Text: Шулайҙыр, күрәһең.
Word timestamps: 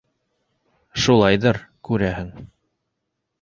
Шулайҙыр, 1.03 1.59
күрәһең. 1.91 2.33